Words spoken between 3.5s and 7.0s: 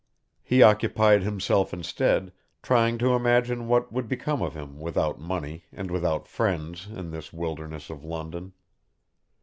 what would become of him without money and without friends